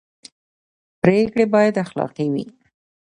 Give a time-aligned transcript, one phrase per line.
[1.01, 2.45] پرېکړې باید اخلاقي وي